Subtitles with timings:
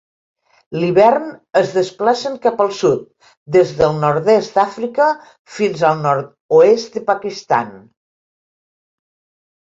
[0.83, 1.25] L'hivern
[1.59, 3.03] es desplacen cap al sud,
[3.55, 5.09] des del nord-est d'Àfrica
[5.57, 7.69] fins al nord-oest de Pakistan.